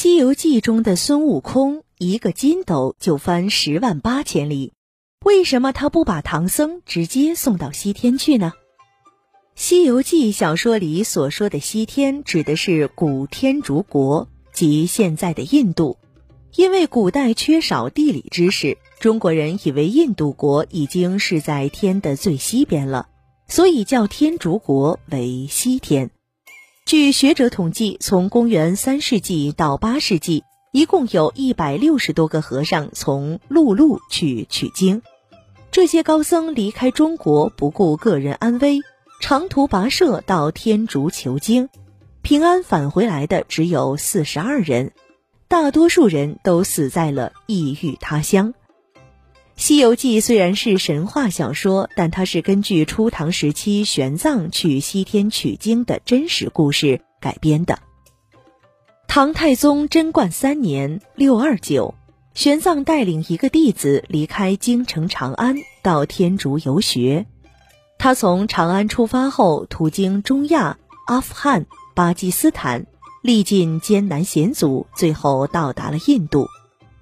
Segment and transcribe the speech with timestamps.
[0.00, 4.72] 西游记》中的孙悟空一个筋斗就翻十万八千里，
[5.24, 8.52] 为什么他不把唐僧直接送到西天去呢？
[9.56, 15.96] 《西游记》小说里所说的西天，指的是古天竺国，即现在的印度。
[16.54, 23.08] 因为古代缺少地理知识，中国人以为印度国已经是在天的最西边了，
[23.48, 26.12] 所以叫天竺国为西天。
[26.88, 35.02] 据学者统计，从公元三世纪到八世纪，一共有一百六十多个和尚从陆路去取经。
[35.70, 38.80] 这些高僧离开中国，不顾个人安危，
[39.20, 41.68] 长途跋涉到天竺求经，
[42.22, 44.92] 平安返回来的只有四十二人，
[45.46, 48.52] 大多数人都死在了异域他乡。
[49.58, 57.80] 《西游记》虽然是神话小说，但它是根据初唐时期玄奘去西天取经的真实故事改编的。
[59.08, 61.96] 唐太宗贞观三年（六二九），
[62.34, 67.26] 玄奘带领一个弟子离开京城长安，到天竺游学。
[67.98, 72.86] 他从长安出发后，途经中亚、阿富汗、巴基斯坦，
[73.22, 76.46] 历尽艰难险阻，最后到达了印度。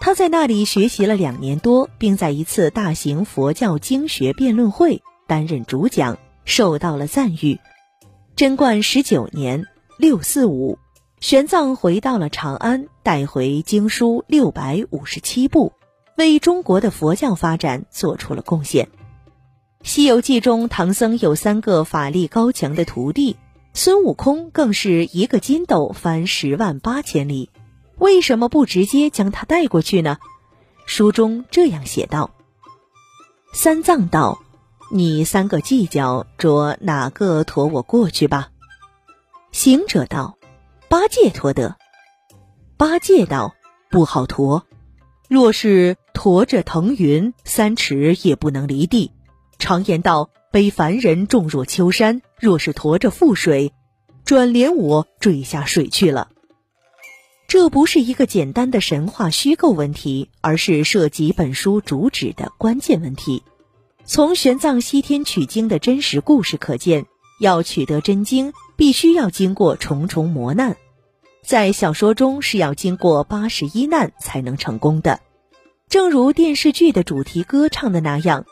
[0.00, 7.58] 他在那里学习了两年多，并在一次大型佛教经学辩论会担任主讲，受到了赞誉。
[8.36, 9.66] 贞观十九年
[9.98, 10.78] （六四五），
[11.20, 15.72] 玄奘回到了长安，带回经书六百五十七部，
[16.16, 18.86] 为中国的佛教发展做出了贡献。
[19.82, 23.36] 《西游记》中，唐僧有三个法力高强的徒弟，
[23.74, 27.50] 孙悟空更是一个筋斗翻十万八千里。
[27.98, 30.18] 为什么不直接将他带过去呢？
[30.86, 32.30] 书中这样写道
[33.52, 34.40] ：“三藏道，
[34.90, 38.50] 你三个计较着哪个驮我过去吧。”
[39.52, 40.38] 行者道
[40.88, 41.76] ：“八戒驮得。”
[42.78, 43.54] 八戒道
[43.90, 44.62] ：“不好驮，
[45.28, 49.12] 若是驮着腾云，三尺也不能离地。
[49.58, 53.72] 常言道，背凡人重若丘山，若是驮着覆水，
[54.24, 56.28] 转连我坠下水去了。”
[57.48, 63.42] 这不是一个简单的神话虚构问题，而是涉及本书主旨的关键问题。
[64.04, 67.06] 从玄奘西天取经的真实故事可见，
[67.40, 70.76] 要取得真经，必须要经过重重磨难，
[71.42, 75.20] 在小说中是要经过八十一难才能成功的。
[75.88, 78.44] 正如电视剧的主题歌唱的那样，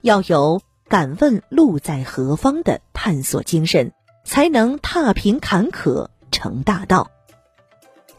[0.00, 3.92] 要有敢问路在何方的探索精神，
[4.24, 7.10] 才能踏平坎坷成大道。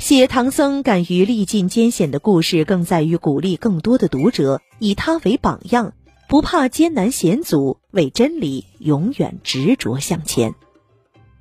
[0.05, 5.93] 写唐僧敢于历尽艰险的故事，更在于鼓励更多的读者以他为榜样，
[6.29, 10.53] 不怕艰难险阻，为真理永远执着向前。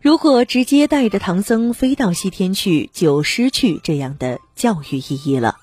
[0.00, 5.56] 如果直接带着唐僧飞到西天去，就失去这样的教育意义了。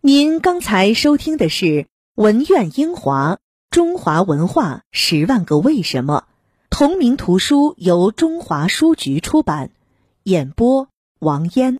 [0.00, 1.64] 您刚才收听的是
[2.14, 3.38] 《文苑英华
[3.70, 6.22] 中华文化十万个为什么》，
[6.70, 9.72] 同名图书由中华书局出版，
[10.22, 10.86] 演播。
[11.24, 11.72] 王嫣。